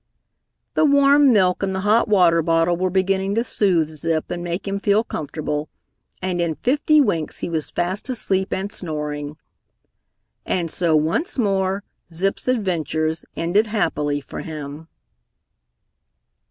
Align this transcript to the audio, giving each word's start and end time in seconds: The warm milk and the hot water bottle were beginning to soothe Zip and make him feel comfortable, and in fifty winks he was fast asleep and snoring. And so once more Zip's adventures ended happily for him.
The 0.73 0.83
warm 0.83 1.31
milk 1.31 1.61
and 1.61 1.75
the 1.75 1.81
hot 1.81 2.07
water 2.07 2.41
bottle 2.41 2.75
were 2.75 2.89
beginning 2.89 3.35
to 3.35 3.43
soothe 3.43 3.89
Zip 3.91 4.31
and 4.31 4.43
make 4.43 4.67
him 4.67 4.79
feel 4.79 5.03
comfortable, 5.03 5.69
and 6.23 6.41
in 6.41 6.55
fifty 6.55 6.99
winks 6.99 7.37
he 7.37 7.49
was 7.51 7.69
fast 7.69 8.09
asleep 8.09 8.51
and 8.51 8.71
snoring. 8.71 9.37
And 10.43 10.71
so 10.71 10.95
once 10.95 11.37
more 11.37 11.83
Zip's 12.11 12.47
adventures 12.47 13.23
ended 13.35 13.67
happily 13.67 14.21
for 14.21 14.39
him. 14.41 14.87